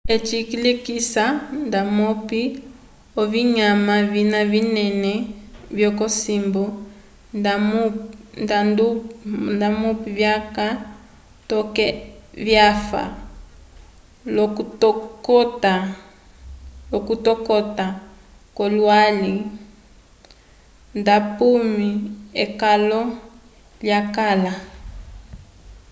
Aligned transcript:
eci 0.15 0.39
cilekisa 0.49 1.23
ndamupi 1.67 2.41
ovinyanma 3.21 3.95
vina 4.13 4.41
vinene 4.51 5.13
vyokosimbo 5.77 6.63
ndamupi 9.55 10.09
vyaka 10.19 10.65
toke 11.49 11.85
vyafa 12.45 13.03
lokutokota 16.87 17.87
kwolwali 18.55 19.35
ndamupi 20.99 21.87
ekalo 22.43 23.01
lyakala 23.85 24.53